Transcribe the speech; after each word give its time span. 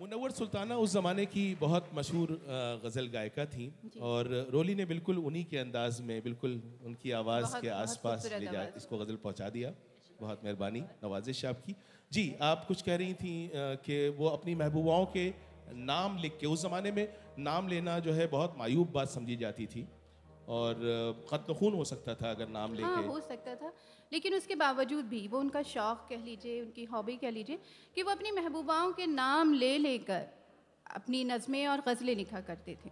मुनव्वर 0.00 0.30
सुल्ताना 0.32 0.76
उस 0.80 0.92
ज़माने 0.92 1.24
की 1.28 1.42
बहुत 1.60 1.88
मशहूर 1.94 2.30
गज़ल 2.84 3.06
गायिका 3.12 3.44
थी 3.52 3.64
और 4.00 4.28
रोली 4.52 4.74
ने 4.74 4.84
बिल्कुल 4.86 5.18
उन्हीं 5.20 5.44
के 5.44 5.58
अंदाज 5.58 6.00
में 6.00 6.22
बिल्कुल 6.24 6.52
उनकी 6.88 7.10
आवाज़ 7.18 7.56
के 7.60 7.68
आसपास 7.68 8.24
ले 8.32 8.46
जा 8.46 8.62
इसको 8.76 8.98
गज़ल 8.98 9.16
पहुँचा 9.24 9.48
दिया। 9.50 9.72
बहुत 10.20 10.40
मेहरबानी 10.44 10.80
नवाजिश 11.04 11.44
आपकी। 11.44 11.74
जी 12.12 12.24
आप 12.42 12.64
कुछ 12.68 12.82
कह 12.82 12.96
रही 12.96 13.14
थी 13.20 13.34
कि 13.84 13.98
वो 14.16 14.28
अपनी 14.30 14.54
महबूबाओं 14.62 15.06
के 15.12 15.28
नाम 15.84 16.18
लिख 16.18 16.38
के 16.40 16.46
उस 16.48 16.62
ज़माने 16.62 16.92
में 16.92 17.06
नाम 17.38 17.68
लेना 17.68 17.98
जो 18.00 18.12
है 18.12 18.26
बहुत 18.32 18.54
मायूब 18.58 18.90
बात 18.94 19.08
समझी 19.10 19.36
जाती 19.36 19.66
थी 19.74 19.86
और 20.48 20.74
ख़त्म 21.30 21.54
खून 21.54 21.74
हो 21.74 21.84
सकता 21.86 22.14
था 22.14 22.30
अगर 22.30 22.48
नाम 22.50 22.70
हाँ 22.70 22.96
लेके। 22.96 23.08
हो 23.08 23.20
सकता 23.28 23.54
था। 23.54 23.72
लेकिन 24.12 24.34
उसके 24.34 24.54
बावजूद 24.54 25.04
भी 25.04 25.26
वो 25.28 25.38
उनका 25.40 25.62
शौक़ 25.64 25.98
कह 26.08 26.24
लीजिए, 26.24 26.60
उनकी 26.62 26.84
हॉबी 26.84 27.16
कह 27.16 27.30
लीजिए, 27.30 27.58
कि 27.94 28.02
वो 28.02 28.10
अपनी 28.10 28.30
महबूबाओं 28.30 28.92
के 28.92 29.06
नाम 29.06 29.52
ले 29.54 29.76
लेकर 29.78 30.26
अपनी 30.94 31.24
नज़में 31.24 31.66
और 31.66 31.80
गज़लें 31.88 32.14
लिखा 32.16 32.40
करते 32.40 32.76
थे। 32.84 32.90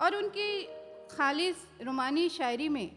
और 0.00 0.14
उनकी 0.14 0.62
खालिस 1.10 1.56
रोमानी 1.82 2.28
शायरी 2.28 2.68
में 2.68 2.90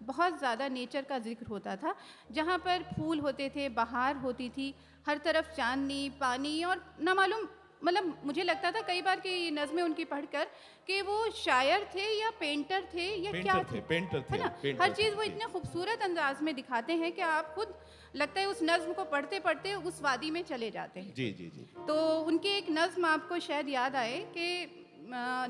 बहुत 0.00 0.38
ज़्यादा 0.38 0.68
नेचर 0.68 1.02
का 1.02 1.18
ज़िक्र 1.18 1.46
होता 1.46 1.76
था, 1.76 1.94
जहाँ 2.32 2.58
पर 2.58 2.82
फूल 2.96 3.20
होते 3.20 3.48
थे, 3.56 3.68
बहार 3.68 4.16
होती 4.16 4.48
थी, 4.48 4.74
हर 5.06 5.18
तरफ़ 5.18 5.54
चांदनी, 5.56 6.08
पानी 6.10 6.62
और 6.64 6.82
ना 7.00 7.14
मालूम 7.14 7.46
मतलब 7.84 8.22
मुझे 8.24 8.42
लगता 8.42 8.70
था 8.70 8.80
कई 8.82 9.02
बार 9.02 9.20
कि 9.20 9.50
नज़में 9.50 9.82
उनकी 9.82 10.04
पढ़कर 10.04 10.46
कि 10.86 11.00
वो 11.02 11.30
शायर 11.30 11.84
थे 11.94 12.06
या 12.20 12.30
पेंटर 12.40 12.88
थे 12.94 13.06
या 13.16 13.32
पेंटर 13.32 13.42
क्या 13.42 13.54
पेंटर 13.54 13.74
थे 13.74 13.80
पेंटर 13.88 14.20
थे 14.20 14.34
है 14.34 14.42
ना? 14.42 14.48
पेंटर 14.62 14.82
हर 14.82 14.92
चीज़ 14.92 15.14
वो 15.14 15.22
इतने 15.22 15.46
खूबसूरत 15.52 16.02
अंदाज 16.02 16.42
में 16.42 16.54
दिखाते 16.54 16.92
हैं 16.94 17.12
कि 17.12 17.22
आप 17.22 17.54
खुद 17.54 17.74
लगता 18.16 18.40
है 18.40 18.46
उस 18.46 18.62
नज्म 18.62 18.92
को 18.92 19.04
पढ़ते 19.04 19.40
पढ़ते 19.40 19.74
उस 19.74 20.00
वादी 20.02 20.30
में 20.30 20.42
चले 20.42 20.70
जाते 20.70 21.00
हैं। 21.00 21.14
जी 21.14 21.30
जी 21.32 21.46
जी। 21.46 21.66
तो 21.88 21.96
उनकी 22.22 22.48
एक 22.48 22.66
नज्म 22.70 23.04
आपको 23.06 23.38
शायद 23.38 23.68
याद 23.68 23.96
आए 23.96 24.18
कि 24.36 24.48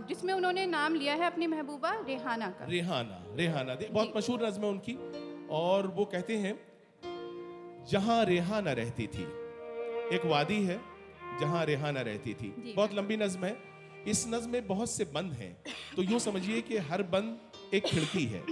जिसमें 0.08 0.34
उन्होंने 0.34 0.66
नाम 0.66 0.94
लिया 0.94 1.14
है 1.14 1.26
अपनी 1.26 1.46
महबूबा 1.46 1.90
रेहाना 2.08 2.50
का। 2.50 2.64
रेहाना 2.64 3.24
रेहाना 3.36 3.74
दे 3.74 3.88
बहुत 3.92 4.12
मशहूर 4.16 4.46
नज्म 4.46 4.62
है 4.62 4.68
उनकी। 4.68 4.94
और 5.50 5.86
वो 5.86 6.04
कहते 6.04 6.36
हैं 6.36 6.54
जहाँ 7.90 8.24
रेहाना 8.24 8.72
रहती 8.72 9.06
थी 9.06 9.24
एक 10.16 10.26
वादी 10.26 10.62
है 10.64 10.78
जहाँ 11.40 11.64
रेहाना 11.66 12.00
रहती 12.02 12.34
थी। 12.34 12.52
बहुत 12.66 12.94
लंबी 12.94 13.16
नज्म 13.16 13.44
है। 13.44 13.56
इस 14.08 14.26
नज्म 14.28 14.50
में 14.50 14.66
बहुत 14.66 14.90
से 14.90 15.04
बंद 15.14 15.32
हैं। 15.34 15.56
तो 15.96 16.02
यूँ 16.04 16.18
समझिए 16.20 16.60
कि 16.62 16.76
हर 16.84 17.02
बंद 17.08 17.74
एक 17.74 17.84
खिड़की 17.86 18.24
है। 18.26 18.42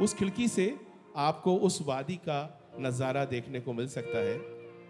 उस 0.00 0.14
खिड़की 0.14 0.48
से 0.48 0.74
आपको 1.18 1.56
उस 1.60 1.78
वादी 1.84 2.16
का 2.18 2.40
नज़ारा 2.80 3.24
देखने 3.26 3.60
को 3.60 3.72
मिल 3.72 3.88
सकता 3.90 4.18
है 4.20 4.38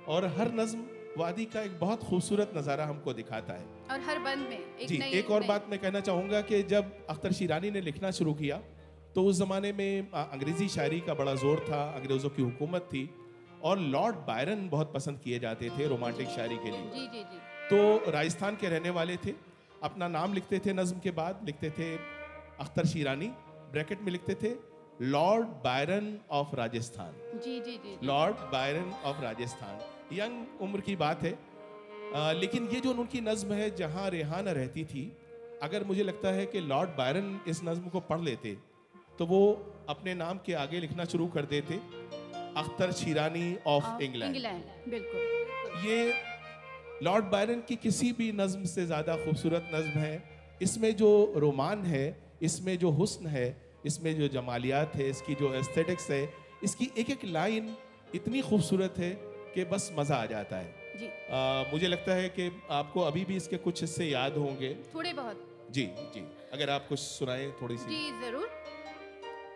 और 0.08 0.26
हर 0.36 0.52
नज्म 0.54 0.84
वादी 1.18 1.44
का 1.46 1.62
एक 1.62 1.78
बहुत 1.80 2.04
खूबसूरत 2.04 2.52
नज़ारा 2.56 2.84
हमको 2.86 3.12
दिखाता 3.14 3.52
है। 3.52 3.64
और 3.90 4.00
हर 4.00 4.18
बंद 4.20 4.48
में 4.50 4.58
एक 4.58 4.86
जी 4.88 5.00
एक 5.14 5.30
और 5.30 5.42
बात 5.46 5.66
मैं 5.70 5.78
कहना 5.78 6.00
चाहूँगा 6.02 6.40
कि 6.42 6.62
जब 6.64 6.92
अख्तर 7.10 7.32
शिरानी 7.32 7.70
ने 7.70 7.80
लिखना 7.80 8.10
शुरू 8.12 8.34
किया 8.34 8.56
तो 9.14 9.24
उस 9.24 9.36
ज़माने 9.36 9.72
में 9.72 10.10
अंग्रेज़ी 10.12 10.68
शायरी 10.70 11.00
का 11.00 11.14
बड़ा 11.14 11.34
ज़ोर 11.36 11.64
था 11.68 11.82
अंग्रेज़ों 11.92 12.30
की 12.30 12.42
हुकूमत 12.42 12.88
थी। 12.92 13.02
और 13.64 13.78
लॉर्ड 13.78 14.16
बायरन 14.26 14.68
बहुत 14.68 14.92
पसंद 14.94 15.18
किए 15.18 15.38
जाते 15.38 15.70
थे 15.70 15.86
रोमांटिक 15.88 16.28
शायरी 16.28 16.56
के 16.56 16.70
लिए। 16.70 16.90
जी 16.90 17.06
जी 17.08 17.22
जी। 17.22 17.38
तो 17.68 18.10
राजस्थान 18.10 18.56
के 18.56 18.68
रहने 18.68 18.90
वाले 18.90 19.16
थे। 19.16 19.34
अपना 19.82 20.08
नाम 20.08 20.32
लिखते 20.34 20.58
थे 20.58 20.72
नज्म 20.72 20.98
के 20.98 21.10
बाद 21.12 21.40
लिखते 21.46 21.70
थे 21.70 21.94
अख्तर 22.60 22.86
शीरानी 22.86 23.26
ब्रैकेट 23.72 24.02
में 24.02 24.10
लिखते 24.12 24.34
थे 24.42 24.52
Lord 25.02 25.46
Byron 25.64 26.18
of 26.30 26.54
Rajasthan. 26.56 27.14
Ji 27.38 27.60
ji 27.60 27.76
ji. 27.76 27.96
Lord 28.06 28.36
Byron 28.52 28.92
of 29.04 29.22
Rajasthan. 29.22 29.78
Young 30.12 30.62
उम्र 30.62 30.80
की 30.80 30.96
बात 30.96 31.22
है। 31.22 31.32
आ, 32.14 32.32
लेकिन 32.32 32.68
ये 32.68 32.80
जो 32.80 32.90
उनकी 32.92 33.20
नज्म 33.20 33.52
है 33.52 33.74
जहाँ 33.76 34.08
रेहाना 34.10 34.52
रहती 34.52 34.84
थी 34.84 35.04
अगर 35.62 35.84
मुझे 35.84 36.02
लगता 36.02 36.28
है 36.28 36.46
कि 36.46 36.60
लॉर्ड 36.62 36.90
बायरन 36.90 37.40
इस 37.48 37.60
नज्म 37.64 37.88
को 37.88 38.00
पढ़ 38.02 38.20
लेते 38.20 38.56
तो 39.18 39.26
वो 39.26 39.40
अपने 39.88 40.14
नाम 40.14 40.38
के 40.46 40.52
आगे 40.54 40.80
लिखना 40.80 41.04
शुरू 41.04 41.26
कर 41.26 41.44
देते। 41.46 41.80
Akhtar 42.56 42.92
Shirani 42.94 43.56
of 43.66 44.02
England 44.02 44.36
England 44.36 44.90
बिल्कुल। 44.90 45.88
ये 45.88 46.12
लॉर्ड 47.02 47.24
बायरन 47.30 47.62
की 47.68 47.76
किसी 47.78 48.12
भी 48.12 48.30
नज्म 48.34 48.64
से 48.66 48.84
ज़्यादा 48.86 49.16
खूबसूरत 49.24 49.70
नज्म 49.74 50.00
है। 50.00 50.22
इसमें 50.62 50.94
जो 50.96 51.10
रोमान 51.36 51.84
है 51.84 52.04
इसमें 52.42 52.76
जो 52.78 52.90
हुस्न 52.92 53.26
है 53.28 53.46
इसमें 53.86 54.14
जो 54.16 54.28
जमालियात 54.30 54.94
है 54.96 55.08
इसकी 55.10 55.34
जो 55.34 55.52
एस्थेटिक्स 55.54 56.10
है 56.10 56.22
इसकी 56.64 56.90
एक 56.98 57.10
एक 57.10 57.24
लाइन 57.26 57.74
इतनी 58.14 58.42
खूबसूरत 58.42 58.98
है 58.98 59.10
कि 59.54 59.64
बस 59.66 59.90
मज़ा 59.98 60.16
आ 60.16 60.26
जाता 60.26 60.56
है। 60.56 60.98
जी। 60.98 61.06
आ, 61.06 61.64
मुझे 61.72 61.88
लगता 61.88 62.14
है 62.14 62.28
कि 62.28 62.50
आपको 62.72 63.00
अभी 63.02 63.24
भी 63.24 63.36
इसके 63.36 63.56
कुछ 63.58 63.80
हिस्से 63.80 64.06
याद 64.06 64.36
होंगे। 64.36 64.74
थोड़े 64.94 65.12
बहुत। 65.12 65.48
जी 65.70 65.84
जी। 66.14 66.24
अगर 66.52 66.70
आप 66.70 66.86
कुछ 66.88 66.98
सुनाएँ 66.98 67.50
थोड़ी 67.62 67.76
सी। 67.76 67.88
जी 67.88 68.10
ज़रूर। 68.20 68.48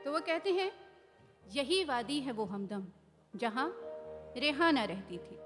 तो 0.04 0.12
वो 0.12 0.20
कहते 0.22 0.50
हैं 0.52 0.70
यही 1.52 1.84
वादी 1.84 2.20
है 2.20 2.32
वो 2.32 2.44
हमदम 2.44 2.86
जहाँ 3.36 3.80
रेहाना 4.36 4.84
रहती 4.84 5.18
थी। 5.18 5.38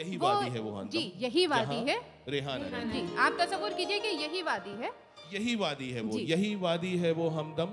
यही 0.00 0.16
वो- 0.16 0.34
वादी 0.34 0.50
है 0.50 0.60
वो 0.60 0.70
हमदम। 0.72 0.88
जी, 0.88 1.12
यही 1.16 1.46
वादी 1.46 1.90
है। 1.90 2.00
रेहाना 2.28 2.68
जी 2.92 3.16
आप 3.16 3.36
तस्वुर 3.40 3.70
कीजिए 3.70 3.98
कि 3.98 4.08
यही 4.08 4.42
वादी 4.42 4.70
है। 4.70 4.92
यही 5.32 5.56
वादी 5.56 5.90
है 5.90 6.00
वो 6.00 6.18
यही 6.18 6.54
वादी 6.54 6.96
है 6.96 7.12
वो 7.12 7.28
हमदम। 7.28 7.68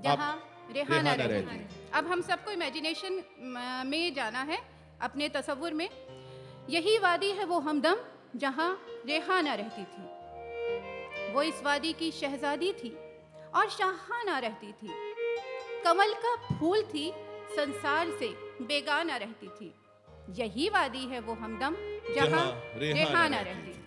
जहाँ 0.00 0.44
रेहाना 0.72 1.14
रहती 1.14 1.48
है 1.58 1.68
अब 1.94 2.06
हम 2.06 2.20
सबको 2.20 2.50
इमेजिनेशन 2.50 3.22
में 3.86 4.14
जाना 4.14 4.42
है 4.42 4.58
अपने 5.00 5.28
तस्वुर 5.28 5.72
में। 5.74 5.90
यही 6.70 6.98
वादी 6.98 7.30
है 7.30 7.44
वो 7.44 7.58
हमदम 7.58 7.96
जहाँ 8.36 8.80
रेहाना 9.06 9.54
रहती 9.54 9.84
थी। 9.84 10.20
वो 11.32 11.42
इस 11.42 11.62
वादी 11.62 11.92
की 11.92 12.10
शहजादी 12.10 12.72
थी 12.72 12.90
और 13.54 13.70
शाहाना 13.70 14.38
रहती 14.38 14.72
थी। 14.72 15.09
कमल 15.84 16.12
का 16.24 16.34
फूल 16.48 16.82
थी 16.84 17.10
संसार 17.56 18.10
से 18.18 18.28
बेगाना 18.64 19.16
रहती 19.16 19.48
थी। 19.48 19.72
यही 20.38 20.68
वादी 20.68 21.04
है 21.06 21.20
वो 21.20 21.34
हमदम 21.34 21.76
जहाँ 22.14 22.46
रेहाना 22.76 23.40
रहती 23.40 23.72
थी। 23.72 23.84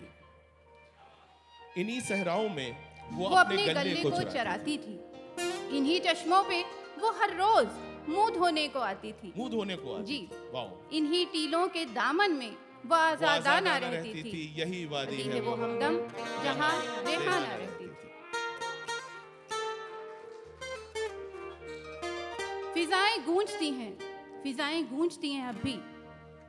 इन्हीं 1.80 2.00
सहराओं 2.00 2.48
में 2.48 2.70
वो, 3.12 3.28
वो 3.28 3.36
अपने 3.36 3.66
गले 3.68 3.94
को 4.02 4.10
चुराती 4.10 4.76
थी। 4.78 4.94
इन्हीं 5.76 6.00
चश्मों 6.00 6.42
पे 6.44 6.58
वो 6.98 7.10
हर 7.20 7.30
रोज 7.36 7.68
मुँह 8.08 8.30
धोने 8.30 8.66
को 8.68 8.78
आती 8.80 9.12
थी। 9.12 9.32
मुँह 9.36 9.50
धोने 9.50 9.76
को 9.76 9.94
आती 9.94 10.04
जी। 10.04 10.98
इन्हीं 10.98 11.24
टीलों 11.26 11.66
के 11.68 11.84
दामन 11.94 12.30
में 12.32 12.52
वो 12.86 12.96
आजादाना 12.96 13.76
रहती 13.76 14.22
थी। 14.24 14.54
यही 14.58 14.84
वादी 14.86 15.22
है 15.22 15.40
वो 15.40 15.54
हमदम 15.54 15.96
जहाँ 16.44 16.72
रेहाना 17.06 17.56
फिजाएँ 22.84 23.18
गूंजती 23.24 23.68
हैं 23.70 23.92
फिजाएँ 24.42 24.82
गूंजती 24.84 25.30
हैं 25.32 25.46
अब 25.48 25.60
भी। 25.64 25.74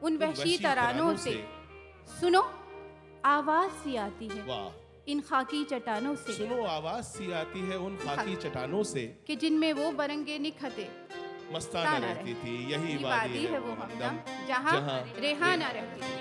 उन 0.03 0.17
वहशी 0.17 0.57
तरानों 0.57 1.15
से। 1.17 1.33
सुनो 2.19 2.41
आवाज़ 3.25 3.71
सी 3.83 3.95
आती 3.95 4.27
है 4.27 4.41
इन 5.07 5.21
खाकी 5.21 5.63
चट्टानों 5.63 6.15
से। 6.15 6.33
सुनो 6.33 6.63
आवाज़ 6.65 7.05
सी 7.05 7.31
आती 7.31 7.59
है 7.59 7.77
उन 7.77 7.95
खाकी 7.97 8.35
चट्टानों 8.35 8.83
से। 8.83 9.05
कि 9.27 9.35
जिनमें 9.35 9.71
वो 9.73 9.91
बरंगे 9.91 10.37
निखते 10.39 10.87
मस्ताना 11.53 11.97
रहती 11.97 12.33
थी 12.33 12.55
यही 12.71 13.03
वादी 13.03 13.45
है 13.45 13.59
वो 13.59 13.71
हमदम 13.71 14.19
जहाँ 14.47 14.73
जहाँ 14.73 14.99
रेहाना 15.19 15.69
रहती 15.71 16.01
थी। 16.01 16.13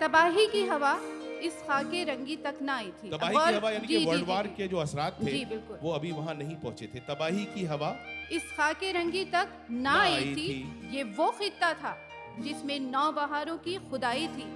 तबाही 0.00 0.46
की 0.46 0.62
हवा 0.66 0.94
इस 1.42 1.62
खाके 1.62 2.02
रंगी 2.04 2.36
तक 2.36 2.58
ना 2.62 2.74
आई 2.76 2.90
थी। 2.98 3.10
तबाही 3.10 3.34
की 3.34 3.56
हवा 3.56 3.70
यानी 3.70 3.86
कि 3.86 4.04
वर्ल्ड 4.06 4.28
वार 4.28 4.46
के 4.56 4.68
जो 4.68 4.76
असरात 4.78 5.18
थे 5.22 5.44
वो 5.82 5.90
अभी 5.92 6.12
वहाँ 6.12 6.34
नहीं 6.34 6.56
पहुँचे 6.56 6.86
थे। 6.86 7.00
तबाही 7.08 7.44
की 7.44 7.64
हवा 7.64 7.90
इस 8.32 8.52
खाके 8.56 8.92
रंगी 8.92 9.24
तक 9.24 9.66
ना 9.70 9.98
आई 10.00 10.34
थी। 10.36 10.48
ये 10.92 11.02
वो 11.18 11.30
खित्ता 11.30 11.72
था 11.74 11.96
जिसमें 12.40 12.78
नौ 12.80 13.10
बहारों 13.12 13.56
की 13.58 13.76
खुदाई 13.90 14.26
थी। 14.28 14.46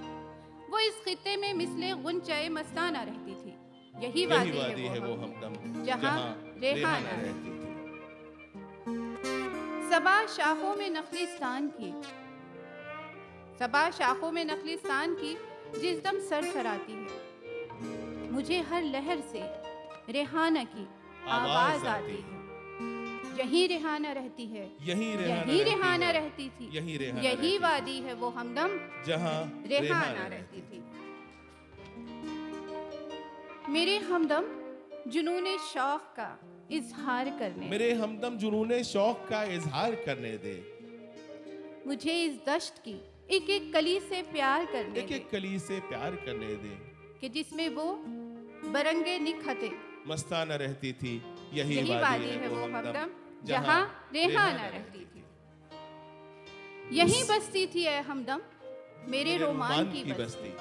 वो 0.71 0.79
इस 0.79 1.01
खित्ते 1.05 1.35
में 1.37 1.53
मिसले 1.53 1.91
गुंचाए 2.03 2.49
मस्ताना 2.49 3.01
रहती 3.03 3.33
थी। 3.33 3.51
यही 3.95 4.21
यही 4.21 4.25
वादी, 4.25 4.51
वादी 4.51 4.81
है 4.83 4.99
वो 4.99 5.13
हमदम 5.13 5.83
जहाँ 5.85 6.17
रेहाना 6.61 7.09
रहती 7.11 7.49
थी। 7.49 7.61
सबा 9.89 10.25
शाखों 10.25 10.75
में 10.75 10.89
नखलिस्तान 10.89 11.67
की 11.79 11.91
सबा 13.59 13.89
शाखों 13.89 14.31
में 14.31 14.45
नखलिस्तान 14.45 15.13
की 15.13 15.33
जिस 15.81 16.03
दम 16.03 16.19
सर 16.19 16.43
सराती 16.43 16.93
है। 16.93 18.31
मुझे 18.31 18.59
हर 18.61 18.83
लहर 18.83 19.19
से 19.31 19.41
रेहाना 20.13 20.63
की 20.63 20.87
आवाज़ 21.27 21.85
आती 21.87 22.17
है। 22.21 22.41
यही 23.39 23.65
रेहाना 23.67 24.11
रहती 24.11 24.45
है। 24.45 24.65
यही 24.81 25.15
रेहाना 25.15 25.51
यही 25.51 25.63
रेहाना। 25.63 26.11
रहती 26.11 26.49
थी। 26.49 26.69
यही 26.77 26.97
रेहाना 26.97 27.21
यही 27.21 27.57
वादी 27.57 27.97
है 27.99 28.13
वो 28.13 28.29
हमदम 28.29 28.79
जहाँ 29.07 29.63
रेहाना 29.67 30.27
रहती 30.27 30.61
थी। 30.61 30.83
मेरे 33.69 33.97
हमदम 33.97 34.45
जुनून 35.07 35.57
शौक 35.57 36.01
का 36.01 36.29
इजहार 36.71 37.29
करने 37.29 37.69
मेरे 37.69 37.93
हमदम 37.93 38.37
जुनून 38.37 38.81
शौक 38.83 39.25
का 39.29 39.43
इजहार 39.43 39.95
करने 39.95 40.37
दे। 40.37 40.55
मुझे 41.87 42.13
इस 42.23 42.37
दश्त 42.47 42.77
की 42.77 42.95
एक 43.33 43.49
एक 43.49 43.73
कली 43.73 43.99
से 43.99 44.21
प्यार 44.21 44.65
करने 44.65 44.99
एक 44.99 45.11
एक 45.11 45.29
कली 45.29 45.59
से 45.59 45.79
प्यार 45.79 46.15
करने 46.15 46.55
दे। 46.55 46.73
कि 47.21 47.29
जिसमें 47.29 47.69
वो 47.69 47.93
बरंगे 48.73 49.19
निखते। 49.19 49.71
मस्ताना 50.07 50.55
रहती 50.55 50.93
थी 50.93 51.23
यही, 51.53 51.75
यही 51.75 51.95
वादी 51.95 52.29
है 52.29 52.47
वो 52.47 52.63
हमदम 52.63 53.09
जहाँ 53.43 54.09
रेहाना 54.13 54.67
रहती 54.67 55.05
थी। 55.05 55.23
यहीं 56.97 57.23
बसती 57.23 57.67
थी 57.67 57.83
ए 57.83 57.99
हमदम 57.99 58.41
मेरे 59.07 59.37
रोमान 59.37 59.91
की 59.91 60.03
बस्ती। 60.13 60.51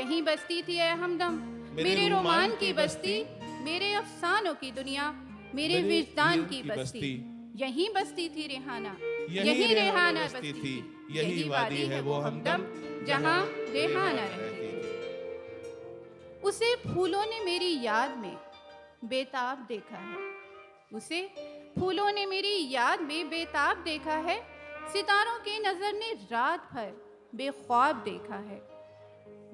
यहीं 0.00 0.22
बसती 0.22 0.62
थी 0.62 0.76
ए 0.78 0.90
हमदम 0.90 1.38
मेरे 1.76 2.08
रोमान 2.08 2.56
की 2.56 2.72
बस्ती। 2.72 3.16
मेरे 3.64 3.92
अफसानों 3.94 4.54
की 4.54 4.70
दुनिया 4.70 5.12
मेरे 5.54 5.82
विजदान 5.82 6.46
की 6.46 6.62
बस्ती। 6.62 7.35
यहीं 7.56 7.88
बसती 7.94 8.28
थी 8.28 8.46
रेहाना। 8.46 8.96
यहीं 9.30 9.74
रेहाना 9.74 10.24
बसती 10.24 10.52
थी। 10.52 10.74
यही 11.10 11.48
वादी 11.48 11.82
है 11.82 12.00
वो 12.00 12.14
हमदम 12.14 12.64
जहाँ 13.06 13.38
रेहाना 13.72 14.24
रहती 14.24 14.58
थी। 14.58 14.70
उसे 16.40 16.74
फूलों 16.76 17.24
ने 17.26 17.38
मेरी 17.44 17.70
याद 17.84 18.16
में 18.18 18.36
बेताब 19.04 19.66
देखा 19.68 19.98
है। 19.98 20.18
उसे 20.94 21.20
फूलों 21.78 22.10
ने 22.12 22.26
मेरी 22.26 22.74
याद 22.74 23.00
में 23.00 23.30
बेताब 23.30 23.76
देखा 23.84 24.16
है। 24.28 24.38
सितारों 24.92 25.38
की 25.38 25.58
नज़र 25.58 25.92
ने 25.92 26.12
रात 26.32 26.68
भर 26.72 26.90
बेख्वाब 27.34 28.02
देखा 28.04 28.36
है। 28.36 28.58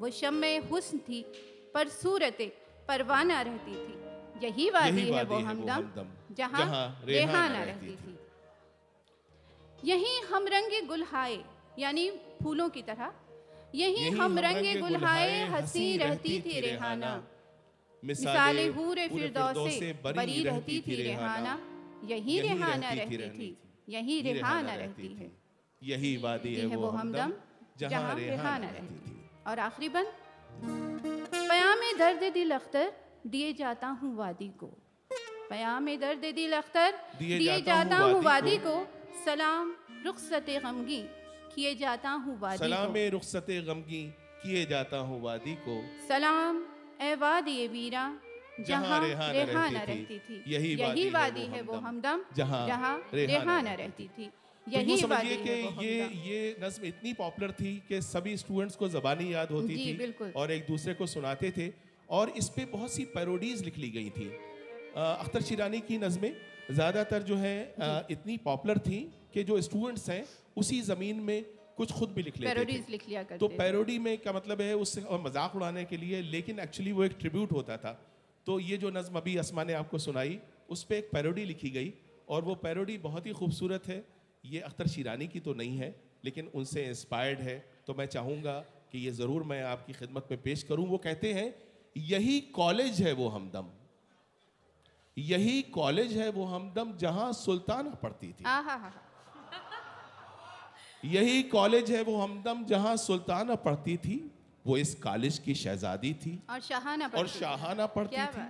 वो 0.00 0.10
शम 0.10 0.43
हुस्न 0.70 0.99
थी 0.99 1.22
पर 1.75 1.88
सूरत 1.88 2.38
परवाना 2.88 3.40
रहती 3.43 3.75
थी। 3.75 3.94
यही 4.46 4.70
वादी 4.70 5.06
है 5.10 5.25
वो 5.25 5.38
हमदम, 5.38 5.82
जहाँ 6.37 6.67
रेहाना 7.05 7.62
रहती 7.64 7.87
रहती 7.87 7.96
थी। 7.96 8.19
यही 9.84 10.20
हम 10.31 10.46
रंगे 10.49 10.81
गुलहाए 10.82 11.38
यानी 11.79 12.08
फूलों 12.43 12.69
की 12.69 12.82
तरह 12.82 13.12
यही 13.75 14.08
हम 14.19 14.38
रंगे 14.38 14.75
गुलहाए 14.75 15.44
हँसी 15.49 15.96
रहती 15.96 16.40
थी 16.40 16.61
रेहाना। 16.61 17.12
मिसाले 18.02 18.67
हूरे 18.67 19.08
फिरदौसे 19.08 19.93
बरी 20.05 20.43
रहती 20.44 20.81
थी 20.87 20.94
रेहाना। 21.02 21.58
यही 22.05 22.40
रेहाना 22.40 22.93
रहती 22.93 23.17
थी 23.17 23.23
थी। 23.23 23.28
थी। 23.31 23.56
यही 23.88 24.20
रेहाना 24.23 24.75
रहती 24.75 25.08
है 25.14 25.31
यही 25.82 26.17
वादी 26.17 26.55
है 26.55 26.67
वो 26.76 26.88
हमदम 26.90 27.32
जहाँ 27.78 28.14
रेहाना 28.14 28.70
रहती 28.70 28.96
थी। 29.06 29.12
और 29.46 29.58
आखिरी 29.58 29.88
बंद 29.88 30.08
पयाम 31.49 31.81
दर्द 31.99 32.23
दिल 32.32 32.50
अख्तर 32.55 32.93
दिए 33.26 33.52
जाता 33.52 33.87
हूँ 34.00 34.17
वादी 34.17 34.49
को। 34.61 34.70
पयाम 35.52 35.87
दर्द 36.00 36.25
दिल 36.34 36.52
अख्तर 36.56 36.90
दिए 37.19 37.60
जाता 37.62 37.96
हूँ 37.99 38.22
वादी 38.25 38.56
को। 38.58 38.75
सलाम 39.22 39.72
रुखसत 40.04 40.46
गमगी 40.64 41.00
किए 41.54 41.75
जाता 41.76 42.10
हूँ 42.20 42.38
वादी 42.40 42.58
सलाम 42.58 42.93
को 42.93 43.08
रुखसत 43.12 43.46
गमगी 43.66 44.02
किए 44.43 44.64
जाता 44.66 44.99
हूँ 45.08 45.22
वादी 45.22 45.54
को। 45.64 45.75
सलाम 46.08 46.62
ए 47.02 47.14
वादी 47.16 47.66
वीरा 47.69 48.04
जहाँ 48.60 49.00
रेहाना 49.02 49.32
रेहाना 49.32 49.82
रहती 49.82 50.19
थी। 50.20 50.37
यही 50.46 50.70
यही 50.76 51.08
वादी 51.10 51.44
है 51.52 51.60
वो 51.62 51.76
हमदम, 51.78 52.25
जहाँ 52.37 52.66
जहाँ 52.66 52.94
रेहाना 53.12 53.34
रेहाना 53.34 53.75
रहती 53.75 54.08
थी। 54.08 54.28
तो 54.66 54.70
यही 54.70 54.96
समझिए 54.96 55.37
वादी 55.37 55.37
कि 55.76 55.87
ये 55.87 56.08
ये 56.26 56.56
नज्म 56.62 56.87
इतनी 56.87 57.12
पॉपुलर 57.14 57.52
थी 57.60 57.75
कि 57.88 58.00
सभी 58.02 58.37
स्टूडेंट्स 58.37 58.76
को 58.76 58.88
जबानी 58.88 59.32
याद 59.32 59.50
होती 59.50 59.76
थी। 59.76 60.32
और 60.32 60.52
एक 60.52 60.66
दूसरे 60.66 60.94
को 60.94 61.06
सुनाते 61.08 61.50
थे 61.58 61.70
और 62.08 62.31
इस 62.37 62.49
पे 62.56 62.64
बहुत 62.72 62.93
सी 62.93 63.04
पैरोडीज 63.14 63.64
लिख 63.64 63.78
ली 63.78 63.90
गई 63.90 64.10
थी। 64.10 64.31
अख्तर 64.94 65.42
शिरानी 65.42 65.80
की 65.82 65.98
नज़में 65.98 66.32
ज़्यादातर 66.70 67.22
जो 67.24 67.36
है 67.36 67.56
इतनी 68.10 68.36
पॉपुलर 68.44 68.78
थी 68.80 69.00
कि 69.32 69.44
जो 69.44 69.60
स्टूडेंट्स 69.62 70.08
हैं 70.10 70.24
उसी 70.56 70.80
ज़मीन 70.82 71.20
में 71.22 71.44
कुछ 71.76 71.92
खुद 71.92 72.08
भी 72.10 72.22
लिख 72.22 72.36
लेते 72.36 72.50
थे। 72.50 72.54
पैरोडीज 72.54 72.90
लिख 72.90 73.08
लिया 73.08 73.22
करते 73.22 73.38
तो 73.38 73.48
पैरोडी 73.50 73.98
में 73.98 74.16
क्या 74.18 74.32
मतलब 74.32 74.60
है 74.60 74.74
उससे 74.76 75.00
और 75.02 75.20
मज़ाक 75.22 75.56
उड़ाने 75.56 75.84
के 75.84 75.96
लिए 75.96 76.20
लेकिन 76.24 76.58
एक्चुअली 76.60 76.92
वो 76.92 77.04
एक 77.04 77.16
ट्रिब्यूट 77.20 77.52
होता 77.52 77.76
था। 77.76 77.92
तो 78.46 78.58
ये 78.60 78.76
जो 78.76 78.90
नज़म 78.90 79.16
अभी 79.16 79.36
असमा 79.38 79.64
ने 79.64 79.72
आपको 79.74 79.98
सुनाई 80.00 80.38
उस 80.70 80.82
पर 80.84 80.94
एक 80.94 81.10
पैरोडी 81.12 81.44
लिखी 81.44 81.70
गई 81.70 81.92
और 82.28 82.44
वो 82.44 82.54
पैरोडी 82.60 82.98
बहुत 83.00 83.26
ही 83.26 83.32
खूबसूरत 83.34 83.88
है। 83.88 84.04
ये 84.44 84.60
अख्तर 84.62 84.86
शिरानी 84.88 85.26
की 85.28 85.40
तो 85.40 85.54
नहीं 85.54 85.76
है 85.78 85.94
लेकिन 86.24 86.50
उनसे 86.54 86.84
इंस्पायर्ड 86.86 87.40
है। 87.40 87.58
तो 87.86 87.94
मैं 87.94 88.06
चाहूँगा 88.08 88.58
कि 88.92 88.98
ये 89.00 89.10
ज़रूर 89.12 89.42
मैं 89.44 89.62
आपकी 89.66 89.92
खिदमत 89.94 90.28
में 90.30 90.42
पेश 90.42 90.62
करूँ। 90.64 90.86
वो 90.88 90.98
कहते 91.00 91.32
हैं 91.34 91.54
यही 91.96 92.40
कॉलेज 92.54 93.00
है 93.02 93.12
वो 93.14 93.28
हमदम। 93.30 93.70
यही 95.19 95.62
कॉलेज 95.62 96.12
है 96.12 96.31
वो 96.31 96.44
हमदम 96.44 96.93
जहाँ 96.97 97.32
सुल्ताना 97.32 97.91
पढ़ती 97.91 98.32
थी। 98.32 98.44
यही 101.05 101.43
कॉलेज 101.43 101.91
है 101.91 102.03
वो 102.03 102.17
हमदम 102.17 102.64
जहाँ 102.64 102.97
सुल्ताना 102.97 103.55
पढ़ती 103.55 103.97
थी 103.97 104.31
वो 104.67 104.76
इस 104.76 104.94
कॉलेज 104.94 105.38
की 105.38 105.55
शहजादी 105.55 106.14
थी 106.14 106.43
और 106.50 106.61
शाहाना 106.61 107.06
और 107.06 107.26
शाहाना 107.26 107.87
पढ़ती 107.87 108.17
थी। 108.17 108.47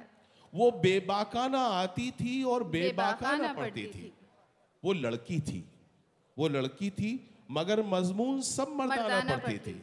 वो 0.53 0.71
बेबाकाना 0.71 1.61
आती 1.61 2.11
थी 2.11 2.43
और 2.45 2.65
बेबाकाना 2.65 3.53
पढ़ती 3.53 3.83
थी। 3.83 3.89
थी। 3.89 4.13
वो 4.85 4.93
लड़की 4.93 5.41
थी। 5.41 5.65
वो 6.37 6.49
लड़की 6.49 6.91
थी 6.91 7.29
मगर 7.51 7.83
मजमून 7.83 8.41
सब 8.41 8.69
मर्दाना 8.69 9.37
पढ़ती 9.37 9.59
थी। 9.59 9.83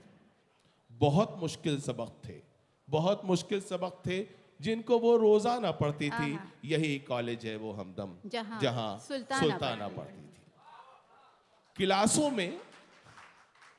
बहुत 0.91 1.35
मुश्किल 1.37 1.79
सबक 1.81 2.11
थे। 2.27 2.41
बहुत 2.87 3.25
मुश्किल 3.25 3.61
सबक 3.61 4.01
थे। 4.07 4.19
जिनको 4.59 4.97
वो 4.99 5.15
रोज़ाना 5.17 5.71
पढ़ती 5.71 6.09
थी 6.09 6.39
यही 6.65 6.97
कॉलेज 7.07 7.45
है 7.45 7.55
वो 7.57 7.71
हमदम 7.71 8.15
जहाँ 8.29 8.59
जहाँ 8.61 8.97
सुल्ताना 8.99 9.41
सुल्ताना 9.41 9.87
पढ़ती 9.87 9.97
पढ़ती 9.97 10.21
थी। 10.21 11.85
क्लासों 11.85 12.29
में 12.31 12.59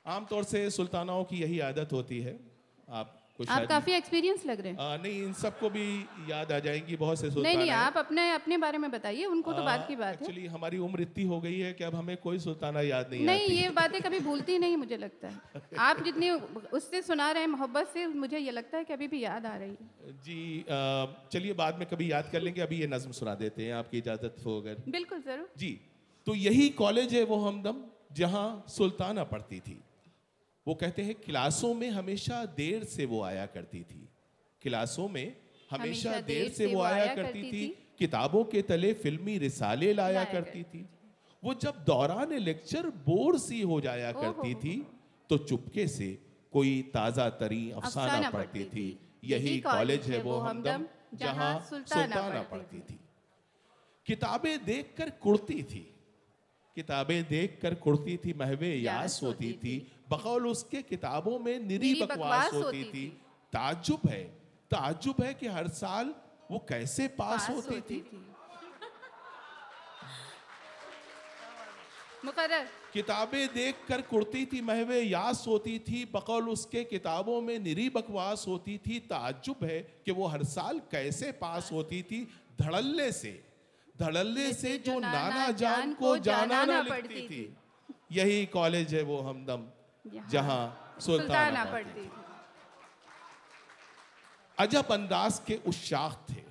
आमतौर 0.06 0.44
से 0.44 0.68
सुल्तानाओं 0.70 1.24
की 1.24 1.36
यही 1.36 1.58
आदत 1.60 1.92
होती 1.92 2.20
है 2.20 2.38
आप 2.90 3.19
कुछ 3.40 3.48
आप 3.50 3.66
काफ़ी 3.69 3.92
एक्सपीरियंस 3.94 4.44
लग 4.46 4.60
रहे 4.60 4.72
हैं। 4.72 4.78
आ, 4.78 4.96
नहीं 4.96 5.22
इन 5.25 5.32
सबको 5.34 5.69
भी 5.70 5.84
याद 6.31 6.50
आ 6.52 6.58
जाएँगी 6.60 6.96
बहुत 6.96 7.19
से 7.19 7.26
नहीं 7.26 7.34
सुल्तान 7.34 7.56
नहीं 7.56 7.70
आप 7.72 7.96
अपने 7.98 8.31
अपने 8.32 8.56
बारे 8.64 8.78
में 8.78 8.90
बताइए 8.90 9.25
उनको 9.26 9.52
तो 9.52 9.62
बात 9.64 9.87
की 9.88 9.96
बात 9.96 10.14
है। 10.14 10.20
एक्चुअली 10.20 10.46
हमारी 10.48 10.78
उम्र 10.87 11.02
इतनी 11.02 11.25
हो 11.26 11.40
गई 11.40 11.58
है 11.58 11.72
कि 11.72 11.84
अब 11.84 11.94
हमें 11.94 12.16
कोई 12.19 12.38
सुल्ताना 12.40 12.81
याद 12.82 13.10
नहीं, 13.10 13.25
नहीं 13.26 13.46
ये 13.48 13.70
बातें 13.70 14.00
कभी 14.02 14.20
भूलती 14.20 14.58
नहीं 14.58 14.76
मुझे 14.76 14.96
लगता 14.96 15.28
है। 15.28 15.62
आप 15.88 16.02
जितनी 16.04 16.31
उससे 16.75 17.02
सुना 17.02 17.31
रहे 17.32 17.42
हैं 17.42 17.50
मोहब्बत 17.50 17.90
से 17.94 18.06
मुझे 18.20 18.38
ये 18.38 18.50
लगता 18.50 18.78
है 18.78 18.84
कि 18.84 18.92
अभी 18.92 19.08
भी 19.08 19.25
याद 19.25 19.46
आ 19.46 19.56
रही 19.56 19.70
है। 19.70 20.12
जी 20.25 20.64
चलिए 21.32 21.52
बाद 21.56 21.78
में 21.78 21.88
कभी 21.88 22.10
याद 22.12 22.28
कर 22.32 22.42
लेंगे 22.42 22.60
अभी 22.60 22.81
ये 22.81 22.87
नज्म 22.87 23.12
सुना 23.19 23.34
देते 23.42 23.64
हैं 23.64 23.75
आपकी 23.75 23.98
इजाज़त 23.98 24.44
हो 24.46 24.60
अगर। 24.60 24.82
बिल्कुल 24.90 25.22
ज़रूर। 25.22 25.48
जी 25.58 25.78
तो 26.26 26.34
यही 26.37 26.69
कॉलेज 26.78 27.14
है 27.14 27.25
वो 27.25 27.37
हमदम 27.44 27.84
जहाँ 28.16 28.48
सुल्ताना 28.69 29.25
पढ़ती 29.26 29.60
थी। 29.60 29.82
वो 30.70 30.75
कहते 30.75 31.02
हैं 31.02 31.14
क्लासों 31.17 31.72
में 31.75 31.88
हमेशा 31.90 32.44
देर 32.56 32.84
से 32.87 33.05
वो 33.05 33.22
आया 33.22 33.46
करती 33.46 33.78
थी। 33.84 34.08
क्लासों 34.62 35.09
में 35.09 35.37
हमेशा 35.71 36.21
देर 36.21 36.49
से 36.49 36.66
वो 36.66 36.83
आया 36.83 37.14
करती 37.14 37.42
थी। 37.44 37.62
किताबों 37.99 38.42
के 38.44 38.62
तले 38.62 38.92
फिल्मी 38.94 39.37
रिसाले 39.38 39.92
लाया 39.92 40.12
लाया 40.12 40.25
करती 40.33 40.62
थी। 40.62 40.85
वो 41.42 41.54
जब 41.54 41.83
दौरान 41.85 42.35
लेक्चर 42.40 42.88
बोर 43.06 43.38
सी 43.38 43.61
हो 43.62 43.80
जाया 43.80 44.12
करती 44.12 44.54
थी 44.54 44.76
तो 45.30 45.38
चुपके 45.40 45.87
से 45.88 46.09
कोई 46.52 46.80
ताज़ा 46.94 47.28
तरी 47.40 47.62
अफसाना 47.73 48.30
पढ़ती 48.30 48.64
थी। 48.66 48.88
यही 49.25 49.59
कॉलेज 49.61 50.11
है 50.11 50.23
वो 50.23 50.38
हमदम 50.38 50.87
जहाँ 51.18 51.52
सुल्ताना 51.71 52.42
पढ़ती 52.50 52.80
थी। 52.80 52.99
किताबें 54.06 54.64
देखकर 54.64 55.11
कुड़ती 55.21 55.62
थी। 55.64 55.85
किताबें 56.76 57.28
देखकर 57.28 57.74
कुड़ती 57.74 58.16
थी 58.16 58.32
महवे 58.32 58.74
यास 58.74 59.20
होती 59.22 59.52
थी। 59.52 59.92
बकौल 60.10 60.46
उसके 60.46 60.82
किताबों 60.82 61.38
में 61.38 61.58
निरी 61.58 61.94
बकवास 62.02 62.52
होती 62.52 62.84
थी। 62.84 63.06
ताज्जुब 63.52 64.08
है। 64.08 64.22
ताज्जुब 64.70 65.22
है 65.22 65.34
कि 65.34 65.46
हर 65.46 65.68
साल 65.68 66.14
वो 66.50 66.58
कैसे 66.58 67.08
पास 67.08 67.48
होती 67.50 67.80
थी। 67.80 68.26
किताबें 72.92 73.54
देखकर 73.54 74.02
कुड़ती 74.02 74.46
थी 74.46 74.60
महवे 74.60 75.00
यास 75.00 75.44
होती 75.48 75.78
थी। 75.78 76.04
बकौल 76.04 76.48
उसके 76.48 76.84
किताबों 76.84 77.40
में 77.40 77.58
निरी 77.58 77.88
बकवास 77.88 78.44
होती 78.48 78.78
थी। 78.78 78.98
ताजुब 79.00 79.64
है 79.64 79.80
कि 80.04 80.12
वो 80.12 80.26
हर 80.26 80.44
साल 80.44 80.78
कैसे 80.78 81.32
पास 81.32 81.72
होती 81.72 82.02
थी 82.02 82.28
धड़ल्ले 82.60 83.12
से। 83.12 83.50
धड़ल्ले 84.00 84.52
से 84.54 84.76
जो 84.78 84.99
नाना 85.00 85.50
जान 85.54 85.95
को 85.95 86.16
जाना 86.19 86.64
ना 86.64 86.80
लिखती 86.83 87.28
थी। 87.28 87.42
यही 88.12 88.47
कॉलेज 88.52 88.95
है 88.95 89.02
वो 89.04 89.21
हमदम 89.23 89.66
जहाँ 90.30 90.62
सुल्ताना 91.00 91.64
पढ़ती 91.73 92.04
थी। 92.04 92.11
अजब 94.59 94.92
अंदाज 94.92 95.40
के 95.47 95.57
उशाक 95.66 96.26
थे। 96.30 96.42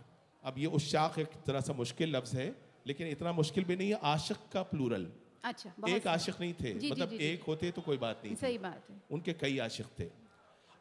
अब 0.44 0.58
ये 0.58 0.66
उशाक 0.78 1.20
एक 1.20 1.34
तरह 1.46 1.62
सा 1.62 1.74
मुश्किल 1.74 2.16
लफ्ज 2.16 2.36
है 2.36 2.48
लेकिन 2.88 3.08
इतना 3.08 3.32
मुश्किल 3.34 3.64
भी 3.64 3.76
नहीं 3.76 3.90
है 3.90 4.00
आशिक 4.12 4.38
का 4.54 4.62
प्लूरल 4.64 5.08
अच्छा 5.44 5.70
एक 5.90 6.08
आशिक 6.08 6.40
नहीं 6.40 6.54
थे 6.54 6.74
जी, 6.74 6.92
मतलब 6.92 7.10
जी, 7.10 7.18
जी। 7.18 7.26
एक 7.26 7.44
होते 7.48 7.72
तो 7.72 7.82
कोई 7.82 7.98
बात 7.98 8.22
नहीं 8.24 8.34
थी। 8.34 8.40
सही 8.40 8.58
बात 8.58 8.90
है। 8.90 8.96
उनके 9.12 9.34
कई 9.34 9.58
आशिक 9.60 9.86
थे। 10.00 10.08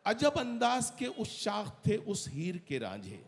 अजब 0.06 0.38
अंदाज 0.38 0.90
के 0.98 1.24
शाख 1.24 1.68
थे 1.86 1.96
उस 2.06 2.28
हीर 2.28 2.56
के 2.68 2.78
रांझे। 2.78 3.20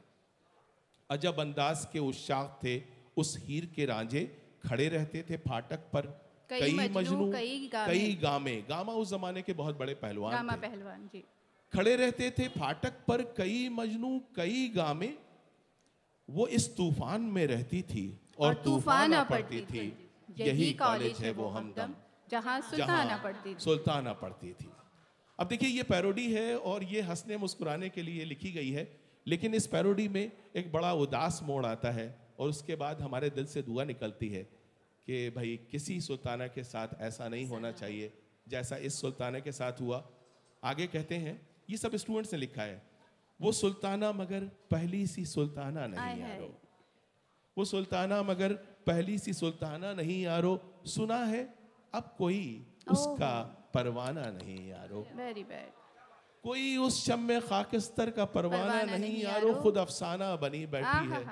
अजब 1.11 1.41
अंदाज 1.41 1.85
के 1.93 2.13
शाख 2.15 2.59
थे 2.65 2.77
उस 3.21 3.37
हीर 3.41 3.73
के 3.77 3.85
रांझे 3.87 4.23
खड़े 4.65 4.89
रहते 4.89 5.23
थे 5.31 5.37
फाटक 5.39 5.89
पर। 5.93 6.07
कई 6.51 6.89
मजनू, 6.91 7.31
कई 7.33 7.69
गामे। 7.73 7.87
कई 7.89 8.15
गामे। 8.23 8.55
गामा 8.69 8.93
उस 8.93 9.11
जमाने 9.11 9.43
के 9.43 9.53
बहुत 9.55 9.79
बड़े 9.79 9.95
पहलवान 9.97 10.33
गामा 10.33 10.57
पहलवान 10.59 11.09
जी। 11.13 11.25
खड़े 11.73 11.95
रहते 11.97 12.31
थे 12.39 12.49
फाटक 12.51 12.95
पर 13.09 13.23
कई 13.37 13.69
मजनू 13.71 14.19
कई 14.37 14.69
गामे। 14.77 15.13
वो 16.29 16.47
इस 16.49 16.69
तूफ़ान 16.77 17.21
में 17.35 17.47
रहती 17.47 17.83
थी 17.85 18.05
और 18.39 18.55
तूफ़ान 18.65 19.15
आ 19.15 19.23
पड़ती 19.25 19.61
थी। 19.67 19.85
यही 20.39 20.73
कॉलेज 20.75 21.21
है 21.21 21.31
वो 21.33 21.47
हमदम 21.49 21.95
जहाँ 22.31 22.61
सुल्ताना 22.63 23.17
पड़ती 23.17 23.55
थी। 23.55 23.59
सुल्ताना 23.59 24.13
पढ़ती 24.15 24.53
थी। 24.55 24.71
अब 25.39 25.49
देखिए 25.49 25.69
ये 25.69 25.83
पैरोडी 25.85 26.27
है 26.33 26.57
और 26.59 26.85
ये 26.85 27.01
हंसने 27.03 27.37
मुस्कुराने 27.37 27.89
के 27.89 28.03
लिए 28.03 28.25
लिखी 28.25 28.53
गई 28.53 28.71
है 28.71 28.85
लेकिन 29.27 29.55
इस 29.55 29.67
पैरोडी 29.67 30.09
में 30.09 30.25
एक 30.57 30.73
बड़ा 30.73 30.93
उदास 30.97 31.41
मोड़ 31.45 31.65
आता 31.67 31.91
है। 31.91 32.09
और 32.41 32.49
उसके 32.49 32.75
बाद 32.75 33.01
हमारे 33.01 33.31
दिल 33.31 33.47
से 33.47 33.63
दुआ 33.63 33.85
निकलती 33.85 34.29
है 34.29 34.43
कि 35.07 35.31
भाई 35.31 35.57
किसी 35.71 36.01
सुल्ताना 36.01 36.47
के 36.47 36.65
साथ 36.65 36.89
ऐसा 37.01 37.29
नहीं 37.29 37.47
होना 37.47 37.73
चाहिए 37.73 38.13
जैसा 38.49 38.77
इस 38.77 39.01
सुल्ताना 39.01 39.41
के 39.41 39.53
साथ 39.53 39.81
हुआ। 39.81 39.99
आगे 40.65 40.87
कहते 40.87 41.15
हैं 41.15 41.35
ये 41.71 41.77
सब 41.77 41.97
स्टूडेंट्स 41.97 42.33
ने 42.33 42.39
लिखा 42.39 42.63
है 42.63 42.83
वो 43.41 43.53
सुल्ताना 43.53 44.13
मगर 44.13 44.45
पहली 44.71 45.07
सी 45.07 45.25
सुल्ताना 45.25 45.87
नहीं। 45.87 46.21
यारो। 46.21 46.49
वो 47.59 47.65
सुल्ताना 47.65 48.23
मगर 48.23 48.53
पहली 48.87 49.19
सी 49.19 49.33
सुल्ताना 49.33 49.93
नहीं 49.95 50.23
यारो। 50.23 50.83
सुना 50.87 51.17
है 51.17 51.43
अब 51.95 52.15
कोई 52.19 52.67
उसका 52.91 53.33
परवाना 53.75 54.25
नहीं 54.31 54.69
यारो। 54.69 55.07
वेरी 55.17 55.45
बैड 55.45 55.73
कोई 56.45 56.77
उस 56.77 57.07
शम 57.07 57.41
खाकिस्तर 57.41 58.11
का 58.11 58.25
परवाना 58.25 58.65
परवाना 58.65 58.83
नहीं 58.83 58.99
नहीं 58.99 59.23
यारो। 59.23 59.55
खुद 59.55 59.79
अफसाना 59.79 60.37
बनी 60.37 60.67
बैठी 60.67 61.11
है। 61.11 61.25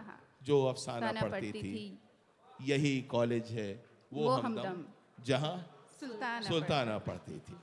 जो 0.48 0.64
अफसाना 0.66 1.12
पढ़ती 1.20 1.52
थी। 1.52 1.62
थी। 1.62 2.68
यही 2.68 3.00
कॉलेज 3.10 3.50
है। 3.52 3.70
वो, 4.12 4.28
हमदम। 4.28 4.84
जहाँ 5.24 5.56
सुल्ताना 6.00 6.48
सुल्ताना 6.48 6.98
पढ़ती 7.06 7.38
थी। 7.46 7.56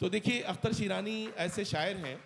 तो 0.00 0.08
देखिए 0.08 0.40
अख्तर 0.50 0.72
शिरानी 0.72 1.16
ऐसे 1.38 1.64
शायर 1.64 1.96
हैं 1.96 2.18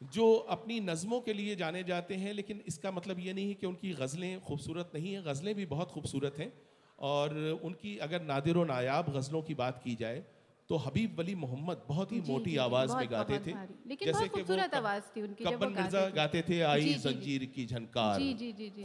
जो 0.00 0.26
अपनी 0.50 0.78
नज़मों 0.80 1.20
के 1.20 1.32
लिए 1.32 1.56
जाने 1.56 1.82
जाते 1.84 2.14
हैं 2.16 2.32
लेकिन 2.34 2.62
इसका 2.66 2.90
मतलब 2.90 3.18
ये 3.20 3.32
नहीं 3.32 3.48
है 3.48 3.54
कि 3.54 3.66
उनकी 3.66 3.92
गज़लें 3.94 4.40
खूबसूरत 4.40 4.92
नहीं 4.94 5.12
हैं। 5.14 5.24
गज़लें 5.24 5.54
भी 5.54 5.66
बहुत 5.66 5.90
खूबसूरत 5.90 6.38
हैं 6.38 6.52
और 6.98 7.34
उनकी 7.64 7.96
अगर 8.06 8.22
नादिर 8.22 8.56
व 8.58 8.64
नायाब 8.64 9.12
गज़लों 9.16 9.42
की 9.42 9.54
बात 9.54 9.80
की 9.84 9.94
जाए 9.94 10.24
तो 10.70 10.76
हबीब 10.78 11.18
वली 11.18 11.34
मोहम्मद 11.34 11.80
बहुत 11.86 12.12
ही 12.12 12.20
मोटी 12.26 12.56
आवाज़ 12.64 12.90
में 12.96 13.06
गाते 13.10 13.38
थे। 13.46 13.52
बहुत 13.52 13.96
कि 13.98 14.10
वो 14.10 14.26
खूबसूरत 14.34 14.74
आवाज़ 14.74 15.06
थी 15.14 15.22
उनकी 15.22 15.44
कब्बन 15.44 15.72
मिर्ज़ा 15.72 16.02
गाते 16.16 16.42
थे। 16.48 16.60
आई। 16.64 16.92
जंजीर 17.04 17.44
की 17.54 17.64
झनकार। 17.66 18.20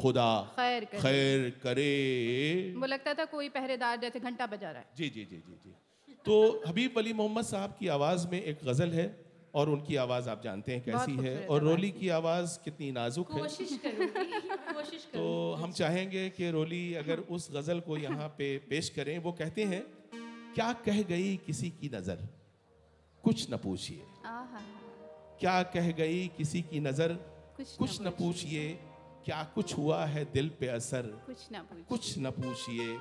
खुदा 0.01 0.30
खैर 0.56 0.86
करे। 0.86 1.01
खैर 1.01 1.50
करे। 1.63 1.92
वो 2.77 2.88
लगता 2.88 3.13
था 3.13 3.25
कोई 3.34 3.50
पहरेदार 3.51 4.00
जैसे 4.01 4.20
घंटा 4.20 4.48
बजा 4.48 4.72
रहा 4.72 4.80
है। 4.80 4.88
जी 4.98 5.10
जी 5.10 5.25
जी 5.25 5.38
जी 5.38 5.58
जी। 5.63 5.74
तो 6.25 6.39
हबीब 6.68 6.98
वली 6.98 7.13
मोहम्मद 7.13 7.46
साहब 7.46 7.75
की 7.80 7.88
आवाज़ 7.96 8.27
में 8.32 8.42
एक 8.42 8.65
गज़ल 8.65 8.92
है 8.94 9.06
और 9.54 9.70
उनकी 9.70 9.96
आवाज़ 9.98 10.30
आप 10.30 10.42
जानते 10.44 10.72
हैं 10.72 10.84
कैसी 10.84 11.13
है 11.20 11.36
और 11.48 11.63
रोली 11.63 11.92
की 11.92 12.10
आवाज़ 12.15 12.58
कितनी 12.63 12.89
नाजुक 12.92 13.32
है। 13.32 13.39
कोशिश 13.39 13.70
कोशिश 13.84 15.06
तो 15.13 15.27
हम 15.56 15.72
चाहेंगे 15.74 16.24
कि 16.32 16.50
रोली 16.51 16.82
अगर 17.04 17.20
उस 17.38 17.48
गज़ल 17.54 17.80
को 17.82 17.98
यहाँ 18.00 18.27
पे 18.38 18.50
पेश 18.70 18.89
करें 18.98 19.18
वो 19.20 19.32
कहते 19.34 19.63
हैं 19.65 19.84
क्या 20.56 20.74
कह 20.74 21.02
गई 21.02 21.38
किसी 21.38 21.70
की 21.70 21.90
नज़र? 21.90 22.28
कुछ 23.24 23.52
न 23.52 23.58
पूछिए। 23.58 24.06
क्या 25.40 25.64
कह 25.64 25.92
गई 25.92 26.28
किसी 26.28 26.62
की 26.62 26.80
नज़र? 26.80 27.14
कुछ 27.58 27.76
कुछ 27.76 28.02
न 28.02 28.10
पूछिए। 28.10 28.70
क्या 29.26 29.44
कुछ 29.56 29.78
हुआ 29.78 30.06
है 30.06 30.26
दिल 30.26 30.50
पे 30.50 30.68
असर? 30.68 31.02
कुछ 31.02 31.52
ना 31.52 31.66
कुछ 31.90 32.18
न 32.18 32.32
पूछिए। 32.32 32.98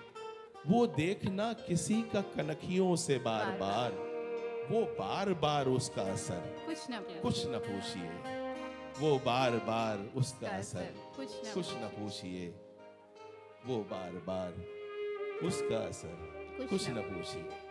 वो 0.66 0.86
देखना 0.86 1.52
किसी 1.52 2.02
का 2.02 2.20
कनखियों 2.20 2.96
से 2.96 3.18
बार 3.18 3.46
बार 3.46 3.58
बार। 3.58 3.92
वो 4.70 4.82
बार 4.98 5.32
बार 5.34 5.68
उसका 5.68 6.02
असर। 6.02 6.40
कुछ 6.66 6.90
ना 6.90 7.00
कुछ 7.00 7.46
न 7.46 7.58
पूछिए। 7.58 8.10
वो 9.00 9.18
बार 9.18 9.50
बार 9.50 10.06
उसका 10.16 10.48
असर। 10.48 10.94
कुछ 11.16 11.28
कुछ 11.54 11.74
न 11.74 11.88
पूछिए। 11.88 12.48
वो 13.66 13.78
बार 13.90 14.12
बार 14.26 14.52
उसका 15.46 15.78
असर। 15.78 16.33
कुछ 16.58 16.68
कुछ 16.70 16.88
न 16.90 16.92
न 16.96 17.00
पूछिए 17.10 17.63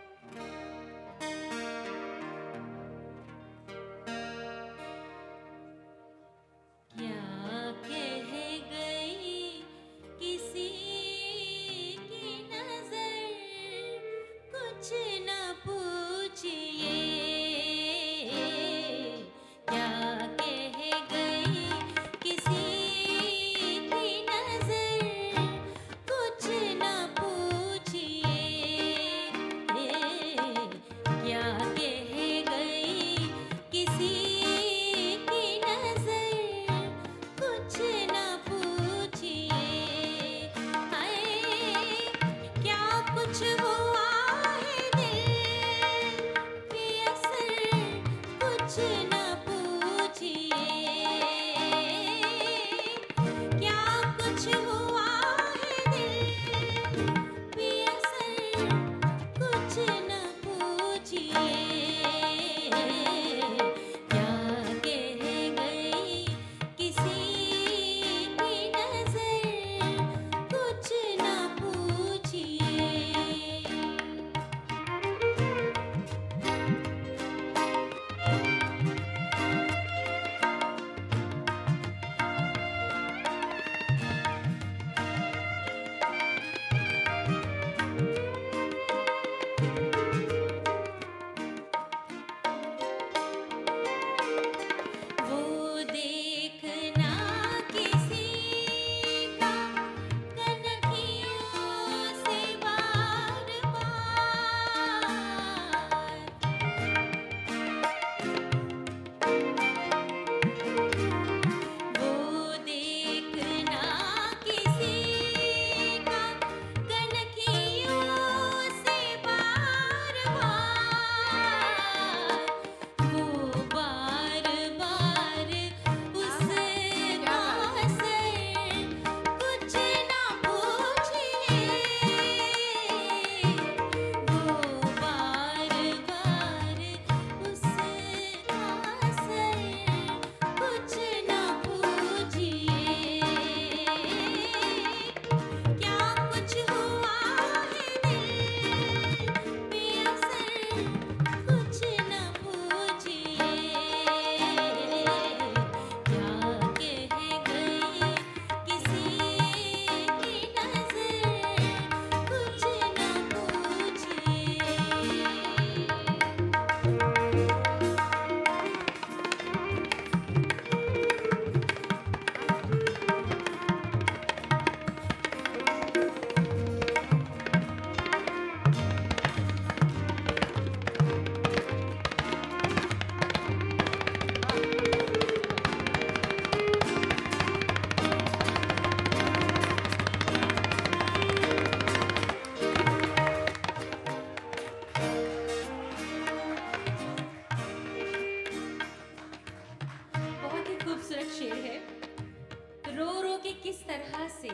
खूबसूरत 201.24 201.38
शेर 201.38 201.52
है। 201.52 202.96
रो 202.96 203.20
रो 203.22 203.36
के 203.36 203.52
किस 203.62 203.86
तरह 203.86 204.28
से 204.28 204.48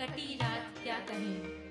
कटी 0.00 0.34
रात 0.34 0.78
क्या 0.82 0.98
कहें? 0.98 1.65